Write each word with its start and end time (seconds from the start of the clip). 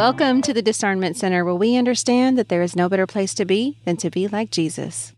Welcome 0.00 0.40
to 0.42 0.54
the 0.54 0.62
Discernment 0.62 1.18
Center, 1.18 1.44
where 1.44 1.54
we 1.54 1.76
understand 1.76 2.38
that 2.38 2.48
there 2.48 2.62
is 2.62 2.74
no 2.74 2.88
better 2.88 3.06
place 3.06 3.34
to 3.34 3.44
be 3.44 3.80
than 3.84 3.98
to 3.98 4.08
be 4.08 4.28
like 4.28 4.50
Jesus. 4.50 5.12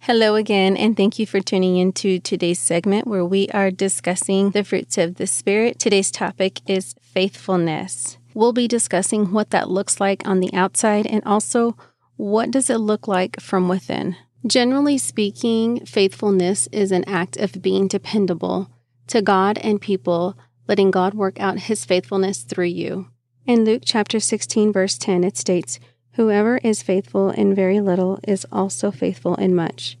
Hello 0.00 0.34
again, 0.34 0.76
and 0.76 0.94
thank 0.94 1.18
you 1.18 1.26
for 1.26 1.40
tuning 1.40 1.78
in 1.78 1.92
to 1.94 2.18
today's 2.18 2.58
segment 2.58 3.06
where 3.06 3.24
we 3.24 3.48
are 3.54 3.70
discussing 3.70 4.50
the 4.50 4.64
fruits 4.64 4.98
of 4.98 5.14
the 5.14 5.26
Spirit. 5.26 5.78
Today's 5.78 6.10
topic 6.10 6.60
is 6.68 6.94
faithfulness. 7.00 8.18
We'll 8.34 8.52
be 8.52 8.68
discussing 8.68 9.32
what 9.32 9.48
that 9.48 9.70
looks 9.70 9.98
like 9.98 10.28
on 10.28 10.40
the 10.40 10.52
outside 10.52 11.06
and 11.06 11.24
also 11.24 11.74
what 12.16 12.50
does 12.50 12.68
it 12.68 12.76
look 12.76 13.08
like 13.08 13.40
from 13.40 13.66
within. 13.66 14.14
Generally 14.46 14.98
speaking, 14.98 15.86
faithfulness 15.86 16.68
is 16.70 16.92
an 16.92 17.04
act 17.08 17.38
of 17.38 17.62
being 17.62 17.88
dependable 17.88 18.68
to 19.06 19.22
God 19.22 19.56
and 19.56 19.80
people, 19.80 20.36
letting 20.68 20.90
God 20.90 21.14
work 21.14 21.40
out 21.40 21.60
his 21.60 21.86
faithfulness 21.86 22.42
through 22.42 22.66
you. 22.66 23.08
In 23.46 23.64
Luke 23.64 23.82
chapter 23.84 24.18
16, 24.18 24.72
verse 24.72 24.98
10, 24.98 25.22
it 25.22 25.36
states, 25.36 25.78
Whoever 26.14 26.58
is 26.64 26.82
faithful 26.82 27.30
in 27.30 27.54
very 27.54 27.80
little 27.80 28.18
is 28.26 28.44
also 28.50 28.90
faithful 28.90 29.36
in 29.36 29.54
much. 29.54 29.96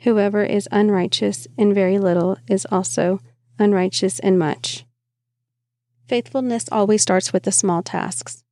Whoever 0.00 0.44
is 0.44 0.68
unrighteous 0.70 1.46
in 1.56 1.72
very 1.72 1.98
little 1.98 2.36
is 2.46 2.66
also 2.70 3.20
unrighteous 3.58 4.18
in 4.18 4.36
much. 4.36 4.84
Faithfulness 6.08 6.68
always 6.70 7.00
starts 7.00 7.32
with 7.32 7.44
the 7.44 7.52
small 7.52 7.82
tasks, 7.82 8.44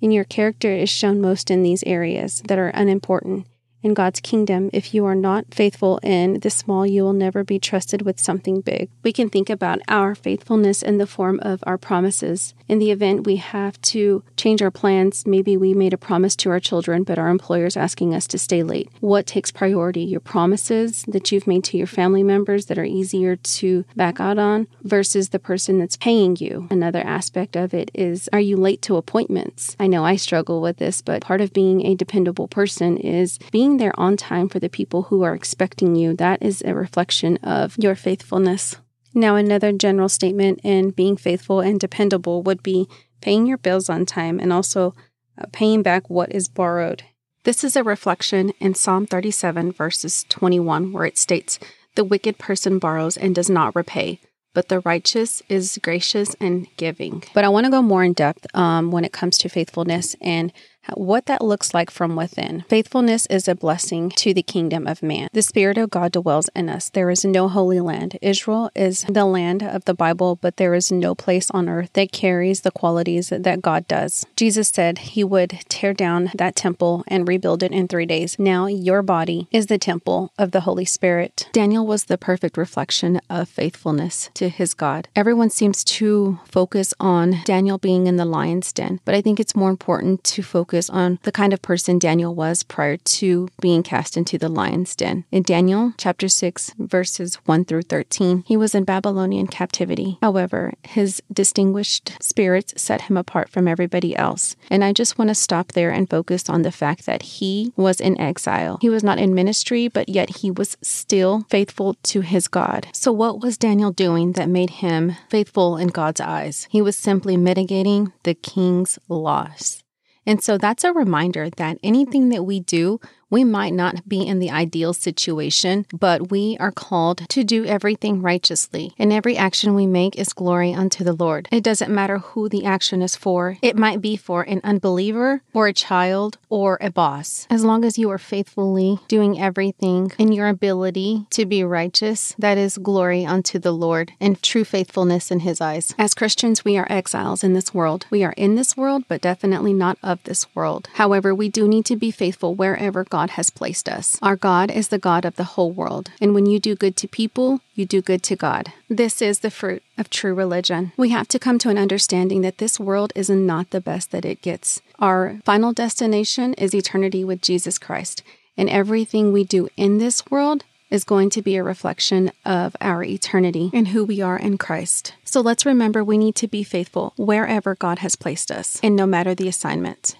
and 0.00 0.14
your 0.14 0.24
character 0.24 0.72
is 0.72 0.88
shown 0.88 1.20
most 1.20 1.50
in 1.50 1.62
these 1.62 1.84
areas 1.84 2.40
that 2.46 2.58
are 2.58 2.68
unimportant 2.68 3.46
in 3.82 3.94
God's 3.94 4.20
kingdom, 4.20 4.70
if 4.72 4.94
you 4.94 5.04
are 5.06 5.14
not 5.14 5.46
faithful 5.54 5.98
in 6.02 6.40
the 6.40 6.50
small, 6.50 6.86
you 6.86 7.02
will 7.02 7.12
never 7.12 7.44
be 7.44 7.58
trusted 7.58 8.02
with 8.02 8.20
something 8.20 8.60
big. 8.60 8.90
We 9.02 9.12
can 9.12 9.30
think 9.30 9.48
about 9.48 9.80
our 9.88 10.14
faithfulness 10.14 10.82
in 10.82 10.98
the 10.98 11.06
form 11.06 11.40
of 11.42 11.64
our 11.66 11.78
promises. 11.78 12.54
In 12.68 12.78
the 12.78 12.90
event 12.90 13.26
we 13.26 13.36
have 13.36 13.80
to 13.82 14.22
change 14.36 14.62
our 14.62 14.70
plans, 14.70 15.26
maybe 15.26 15.56
we 15.56 15.74
made 15.74 15.92
a 15.92 15.98
promise 15.98 16.36
to 16.36 16.50
our 16.50 16.60
children, 16.60 17.02
but 17.02 17.18
our 17.18 17.28
employer 17.28 17.66
is 17.66 17.76
asking 17.76 18.14
us 18.14 18.26
to 18.28 18.38
stay 18.38 18.62
late. 18.62 18.90
What 19.00 19.26
takes 19.26 19.50
priority? 19.50 20.02
Your 20.02 20.20
promises 20.20 21.04
that 21.08 21.32
you've 21.32 21.46
made 21.46 21.64
to 21.64 21.76
your 21.76 21.86
family 21.86 22.22
members 22.22 22.66
that 22.66 22.78
are 22.78 22.84
easier 22.84 23.36
to 23.36 23.84
back 23.96 24.20
out 24.20 24.38
on 24.38 24.68
versus 24.82 25.30
the 25.30 25.38
person 25.38 25.78
that's 25.78 25.96
paying 25.96 26.36
you. 26.36 26.68
Another 26.70 27.00
aspect 27.00 27.56
of 27.56 27.74
it 27.74 27.90
is 27.94 28.28
are 28.32 28.40
you 28.40 28.56
late 28.56 28.82
to 28.82 28.96
appointments? 28.96 29.76
I 29.80 29.86
know 29.86 30.04
I 30.04 30.16
struggle 30.16 30.60
with 30.60 30.76
this, 30.76 31.02
but 31.02 31.22
part 31.22 31.40
of 31.40 31.52
being 31.52 31.86
a 31.86 31.94
dependable 31.94 32.48
person 32.48 32.96
is 32.96 33.38
being 33.50 33.69
being 33.70 33.78
there 33.78 34.00
on 34.00 34.16
time 34.16 34.48
for 34.48 34.58
the 34.58 34.68
people 34.68 35.02
who 35.04 35.22
are 35.22 35.34
expecting 35.34 35.94
you, 35.94 36.12
that 36.16 36.42
is 36.42 36.60
a 36.62 36.74
reflection 36.74 37.36
of 37.36 37.76
your 37.78 37.94
faithfulness. 37.94 38.76
Now, 39.14 39.36
another 39.36 39.70
general 39.70 40.08
statement 40.08 40.60
in 40.64 40.90
being 40.90 41.16
faithful 41.16 41.60
and 41.60 41.78
dependable 41.78 42.42
would 42.42 42.64
be 42.64 42.88
paying 43.20 43.46
your 43.46 43.58
bills 43.58 43.88
on 43.88 44.06
time 44.06 44.40
and 44.40 44.52
also 44.52 44.94
uh, 45.38 45.46
paying 45.52 45.82
back 45.82 46.10
what 46.10 46.32
is 46.32 46.48
borrowed. 46.48 47.04
This 47.44 47.62
is 47.62 47.76
a 47.76 47.84
reflection 47.84 48.50
in 48.58 48.74
Psalm 48.74 49.06
37, 49.06 49.72
verses 49.72 50.24
21, 50.28 50.92
where 50.92 51.06
it 51.06 51.16
states, 51.16 51.60
The 51.94 52.04
wicked 52.04 52.38
person 52.38 52.80
borrows 52.80 53.16
and 53.16 53.36
does 53.36 53.48
not 53.48 53.76
repay, 53.76 54.18
but 54.52 54.68
the 54.68 54.80
righteous 54.80 55.42
is 55.48 55.78
gracious 55.80 56.34
and 56.40 56.66
giving. 56.76 57.22
But 57.34 57.44
I 57.44 57.48
want 57.48 57.66
to 57.66 57.70
go 57.70 57.82
more 57.82 58.02
in 58.02 58.14
depth 58.14 58.46
um, 58.52 58.90
when 58.90 59.04
it 59.04 59.12
comes 59.12 59.38
to 59.38 59.48
faithfulness 59.48 60.16
and 60.20 60.52
what 60.96 61.26
that 61.26 61.42
looks 61.42 61.74
like 61.74 61.90
from 61.90 62.16
within. 62.16 62.64
Faithfulness 62.68 63.26
is 63.26 63.48
a 63.48 63.54
blessing 63.54 64.10
to 64.10 64.34
the 64.34 64.42
kingdom 64.42 64.86
of 64.86 65.02
man. 65.02 65.28
The 65.32 65.42
Spirit 65.42 65.78
of 65.78 65.90
God 65.90 66.12
dwells 66.12 66.48
in 66.54 66.68
us. 66.68 66.88
There 66.88 67.10
is 67.10 67.24
no 67.24 67.48
holy 67.48 67.80
land. 67.80 68.18
Israel 68.22 68.70
is 68.74 69.04
the 69.04 69.24
land 69.24 69.62
of 69.62 69.84
the 69.84 69.94
Bible, 69.94 70.36
but 70.40 70.56
there 70.56 70.74
is 70.74 70.90
no 70.90 71.14
place 71.14 71.50
on 71.50 71.68
earth 71.68 71.92
that 71.94 72.12
carries 72.12 72.62
the 72.62 72.70
qualities 72.70 73.28
that 73.28 73.62
God 73.62 73.86
does. 73.88 74.26
Jesus 74.36 74.68
said 74.68 74.98
he 74.98 75.24
would 75.24 75.60
tear 75.68 75.92
down 75.92 76.30
that 76.34 76.56
temple 76.56 77.04
and 77.06 77.28
rebuild 77.28 77.62
it 77.62 77.72
in 77.72 77.88
three 77.88 78.06
days. 78.06 78.38
Now, 78.38 78.66
your 78.66 79.02
body 79.02 79.48
is 79.50 79.66
the 79.66 79.78
temple 79.78 80.32
of 80.38 80.50
the 80.52 80.60
Holy 80.60 80.84
Spirit. 80.84 81.48
Daniel 81.52 81.86
was 81.86 82.04
the 82.04 82.18
perfect 82.18 82.56
reflection 82.56 83.20
of 83.28 83.48
faithfulness 83.48 84.30
to 84.34 84.48
his 84.48 84.74
God. 84.74 85.08
Everyone 85.14 85.50
seems 85.50 85.84
to 85.84 86.38
focus 86.44 86.94
on 86.98 87.42
Daniel 87.44 87.78
being 87.78 88.06
in 88.06 88.16
the 88.16 88.24
lion's 88.24 88.72
den, 88.72 89.00
but 89.04 89.14
I 89.14 89.20
think 89.20 89.38
it's 89.38 89.56
more 89.56 89.70
important 89.70 90.24
to 90.24 90.42
focus 90.42 90.69
focus 90.70 90.88
on 90.90 91.18
the 91.24 91.32
kind 91.32 91.52
of 91.52 91.60
person 91.60 91.98
Daniel 91.98 92.32
was 92.32 92.62
prior 92.62 92.96
to 92.96 93.48
being 93.60 93.82
cast 93.82 94.16
into 94.16 94.38
the 94.38 94.48
lion's 94.48 94.94
den. 94.94 95.24
In 95.32 95.42
Daniel 95.42 95.92
chapter 95.98 96.28
6, 96.28 96.74
verses 96.78 97.34
1 97.46 97.64
through 97.64 97.82
13, 97.82 98.44
he 98.46 98.56
was 98.56 98.72
in 98.72 98.84
Babylonian 98.84 99.48
captivity. 99.48 100.16
However, 100.22 100.74
his 100.84 101.20
distinguished 101.32 102.12
spirits 102.22 102.80
set 102.80 103.02
him 103.02 103.16
apart 103.16 103.48
from 103.48 103.66
everybody 103.66 104.14
else. 104.14 104.54
And 104.70 104.84
I 104.84 104.92
just 104.92 105.18
want 105.18 105.26
to 105.30 105.34
stop 105.34 105.72
there 105.72 105.90
and 105.90 106.08
focus 106.08 106.48
on 106.48 106.62
the 106.62 106.70
fact 106.70 107.04
that 107.04 107.22
he 107.22 107.72
was 107.74 108.00
in 108.00 108.20
exile. 108.20 108.78
He 108.80 108.90
was 108.90 109.02
not 109.02 109.18
in 109.18 109.34
ministry, 109.34 109.88
but 109.88 110.08
yet 110.08 110.36
he 110.36 110.52
was 110.52 110.76
still 110.82 111.46
faithful 111.50 111.94
to 112.04 112.20
his 112.20 112.46
God. 112.46 112.86
So, 112.92 113.10
what 113.10 113.40
was 113.40 113.58
Daniel 113.58 113.90
doing 113.90 114.32
that 114.32 114.48
made 114.48 114.70
him 114.70 115.16
faithful 115.30 115.76
in 115.76 115.88
God's 115.88 116.20
eyes? 116.20 116.68
He 116.70 116.80
was 116.80 116.96
simply 116.96 117.36
mitigating 117.36 118.12
the 118.22 118.34
king's 118.34 118.96
loss. 119.08 119.82
And 120.30 120.40
so 120.40 120.56
that's 120.56 120.84
a 120.84 120.92
reminder 120.92 121.50
that 121.56 121.78
anything 121.82 122.28
that 122.28 122.44
we 122.44 122.60
do, 122.60 123.00
we 123.30 123.44
might 123.44 123.72
not 123.72 124.08
be 124.08 124.26
in 124.26 124.40
the 124.40 124.50
ideal 124.50 124.92
situation, 124.92 125.86
but 125.92 126.30
we 126.30 126.56
are 126.58 126.72
called 126.72 127.28
to 127.28 127.44
do 127.44 127.64
everything 127.64 128.20
righteously. 128.20 128.92
And 128.98 129.12
every 129.12 129.36
action 129.36 129.74
we 129.74 129.86
make 129.86 130.18
is 130.18 130.32
glory 130.32 130.74
unto 130.74 131.04
the 131.04 131.12
Lord. 131.12 131.48
It 131.52 131.62
doesn't 131.62 131.94
matter 131.94 132.18
who 132.18 132.48
the 132.48 132.64
action 132.64 133.02
is 133.02 133.14
for. 133.14 133.56
It 133.62 133.76
might 133.76 134.00
be 134.00 134.16
for 134.16 134.42
an 134.42 134.60
unbeliever 134.64 135.42
or 135.54 135.68
a 135.68 135.72
child 135.72 136.38
or 136.48 136.76
a 136.80 136.90
boss. 136.90 137.46
As 137.48 137.64
long 137.64 137.84
as 137.84 137.98
you 137.98 138.10
are 138.10 138.18
faithfully 138.18 138.98
doing 139.06 139.40
everything 139.40 140.12
in 140.18 140.32
your 140.32 140.48
ability 140.48 141.26
to 141.30 141.46
be 141.46 141.62
righteous, 141.62 142.34
that 142.38 142.58
is 142.58 142.78
glory 142.78 143.24
unto 143.24 143.58
the 143.58 143.72
Lord 143.72 144.12
and 144.20 144.42
true 144.42 144.64
faithfulness 144.64 145.30
in 145.30 145.40
his 145.40 145.60
eyes. 145.60 145.94
As 145.96 146.14
Christians, 146.14 146.64
we 146.64 146.76
are 146.76 146.86
exiles 146.90 147.44
in 147.44 147.52
this 147.52 147.72
world. 147.72 148.06
We 148.10 148.24
are 148.24 148.34
in 148.36 148.56
this 148.56 148.76
world, 148.76 149.04
but 149.06 149.20
definitely 149.20 149.72
not 149.72 149.98
of 150.02 150.22
this 150.24 150.52
world. 150.54 150.88
However, 150.94 151.32
we 151.34 151.48
do 151.48 151.68
need 151.68 151.84
to 151.86 151.96
be 151.96 152.10
faithful 152.10 152.54
wherever 152.54 153.04
God 153.04 153.19
God 153.20 153.30
has 153.32 153.50
placed 153.50 153.86
us. 153.86 154.18
Our 154.22 154.34
God 154.34 154.70
is 154.70 154.88
the 154.88 154.98
God 154.98 155.26
of 155.26 155.36
the 155.36 155.52
whole 155.52 155.72
world, 155.72 156.10
and 156.22 156.32
when 156.32 156.46
you 156.46 156.58
do 156.58 156.74
good 156.74 156.96
to 156.96 157.06
people, 157.06 157.60
you 157.74 157.84
do 157.84 158.00
good 158.00 158.22
to 158.22 158.34
God. 158.34 158.72
This 158.88 159.20
is 159.20 159.40
the 159.40 159.50
fruit 159.50 159.82
of 159.98 160.08
true 160.08 160.32
religion. 160.32 160.92
We 160.96 161.10
have 161.10 161.28
to 161.28 161.38
come 161.38 161.58
to 161.58 161.68
an 161.68 161.76
understanding 161.76 162.40
that 162.40 162.56
this 162.56 162.80
world 162.80 163.12
is 163.14 163.28
not 163.28 163.72
the 163.72 163.80
best 163.82 164.10
that 164.12 164.24
it 164.24 164.40
gets. 164.40 164.80
Our 164.98 165.38
final 165.44 165.74
destination 165.74 166.54
is 166.54 166.74
eternity 166.74 167.22
with 167.22 167.42
Jesus 167.42 167.76
Christ, 167.78 168.22
and 168.56 168.70
everything 168.70 169.32
we 169.32 169.44
do 169.44 169.68
in 169.76 169.98
this 169.98 170.24
world 170.30 170.64
is 170.88 171.04
going 171.04 171.28
to 171.30 171.42
be 171.42 171.56
a 171.56 171.62
reflection 171.62 172.32
of 172.46 172.74
our 172.80 173.04
eternity 173.04 173.70
and 173.74 173.88
who 173.88 174.02
we 174.02 174.22
are 174.22 174.38
in 174.38 174.56
Christ. 174.56 175.12
So 175.24 175.42
let's 175.42 175.66
remember 175.66 176.02
we 176.02 176.16
need 176.16 176.36
to 176.36 176.48
be 176.48 176.64
faithful 176.64 177.12
wherever 177.18 177.74
God 177.74 177.98
has 177.98 178.16
placed 178.16 178.50
us, 178.50 178.80
and 178.82 178.96
no 178.96 179.04
matter 179.04 179.34
the 179.34 179.48
assignment. 179.48 180.16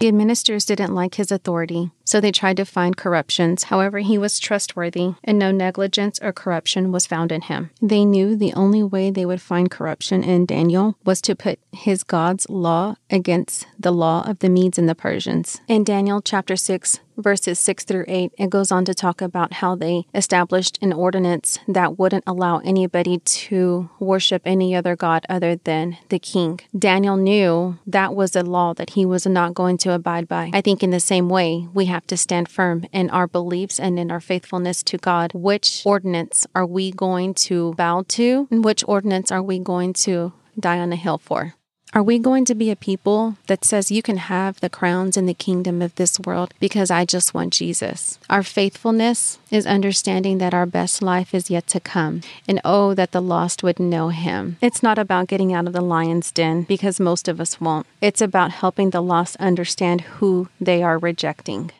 The 0.00 0.06
administrators 0.06 0.64
didn't 0.64 0.94
like 0.94 1.16
his 1.16 1.32
authority, 1.32 1.90
so 2.08 2.22
they 2.22 2.32
tried 2.32 2.56
to 2.56 2.64
find 2.64 2.96
corruptions. 2.96 3.64
However, 3.64 3.98
he 3.98 4.16
was 4.16 4.38
trustworthy, 4.38 5.12
and 5.22 5.38
no 5.38 5.50
negligence 5.50 6.18
or 6.22 6.32
corruption 6.32 6.90
was 6.90 7.06
found 7.06 7.30
in 7.30 7.42
him. 7.42 7.68
They 7.82 8.06
knew 8.06 8.34
the 8.34 8.54
only 8.54 8.82
way 8.82 9.10
they 9.10 9.26
would 9.26 9.42
find 9.42 9.70
corruption 9.70 10.24
in 10.24 10.46
Daniel 10.46 10.96
was 11.04 11.20
to 11.20 11.36
put 11.36 11.58
his 11.70 12.02
God's 12.02 12.48
law 12.48 12.96
against 13.10 13.66
the 13.78 13.92
law 13.92 14.26
of 14.26 14.38
the 14.38 14.48
Medes 14.48 14.78
and 14.78 14.88
the 14.88 14.94
Persians. 14.94 15.60
In 15.68 15.84
Daniel 15.84 16.22
chapter 16.22 16.56
6, 16.56 17.00
verses 17.18 17.58
6 17.58 17.84
through 17.84 18.04
8, 18.08 18.32
it 18.38 18.50
goes 18.50 18.72
on 18.72 18.84
to 18.86 18.94
talk 18.94 19.20
about 19.20 19.54
how 19.54 19.74
they 19.74 20.06
established 20.14 20.78
an 20.80 20.92
ordinance 20.92 21.58
that 21.68 21.98
wouldn't 21.98 22.24
allow 22.26 22.58
anybody 22.58 23.18
to 23.18 23.90
worship 23.98 24.42
any 24.44 24.74
other 24.74 24.96
God 24.96 25.26
other 25.28 25.56
than 25.56 25.98
the 26.08 26.18
king. 26.18 26.60
Daniel 26.76 27.16
knew 27.16 27.78
that 27.86 28.14
was 28.14 28.34
a 28.34 28.42
law 28.42 28.72
that 28.74 28.90
he 28.90 29.04
was 29.04 29.26
not 29.26 29.54
going 29.54 29.76
to 29.78 29.92
abide 29.92 30.28
by. 30.28 30.50
I 30.54 30.60
think 30.60 30.82
in 30.82 30.90
the 30.90 31.00
same 31.00 31.28
way, 31.28 31.68
we 31.74 31.86
have 31.98 32.06
to 32.06 32.16
stand 32.16 32.48
firm 32.48 32.86
in 32.92 33.10
our 33.10 33.26
beliefs 33.26 33.80
and 33.80 33.98
in 33.98 34.08
our 34.08 34.20
faithfulness 34.20 34.84
to 34.84 34.96
God. 34.98 35.32
Which 35.34 35.82
ordinance 35.84 36.46
are 36.54 36.64
we 36.64 36.92
going 36.92 37.34
to 37.48 37.74
bow 37.74 38.04
to? 38.10 38.46
And 38.52 38.64
which 38.64 38.84
ordinance 38.86 39.32
are 39.32 39.42
we 39.42 39.58
going 39.58 39.94
to 40.04 40.32
die 40.60 40.78
on 40.78 40.92
a 40.92 40.96
hill 40.96 41.18
for? 41.18 41.54
Are 41.94 42.02
we 42.02 42.18
going 42.18 42.44
to 42.44 42.54
be 42.54 42.70
a 42.70 42.76
people 42.76 43.38
that 43.46 43.64
says 43.64 43.90
you 43.90 44.02
can 44.02 44.18
have 44.18 44.60
the 44.60 44.68
crowns 44.68 45.16
in 45.16 45.26
the 45.26 45.34
kingdom 45.34 45.80
of 45.82 45.94
this 45.94 46.20
world 46.20 46.54
because 46.60 46.90
I 46.90 47.04
just 47.04 47.34
want 47.34 47.54
Jesus? 47.54 48.18
Our 48.28 48.42
faithfulness 48.44 49.38
is 49.50 49.66
understanding 49.66 50.38
that 50.38 50.54
our 50.54 50.66
best 50.66 51.02
life 51.02 51.34
is 51.34 51.50
yet 51.50 51.66
to 51.68 51.80
come 51.80 52.20
and 52.46 52.60
oh, 52.64 52.94
that 52.94 53.12
the 53.12 53.22
lost 53.22 53.62
would 53.62 53.80
know 53.80 54.10
him. 54.10 54.58
It's 54.60 54.82
not 54.82 54.98
about 54.98 55.28
getting 55.28 55.52
out 55.52 55.66
of 55.66 55.72
the 55.72 55.80
lion's 55.80 56.30
den 56.30 56.62
because 56.62 57.00
most 57.00 57.26
of 57.26 57.40
us 57.40 57.60
won't. 57.60 57.86
It's 58.02 58.20
about 58.20 58.52
helping 58.52 58.90
the 58.90 59.02
lost 59.02 59.36
understand 59.40 60.02
who 60.02 60.48
they 60.60 60.82
are 60.82 60.98
rejecting. 60.98 61.72